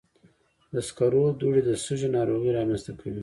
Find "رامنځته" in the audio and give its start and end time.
2.57-2.91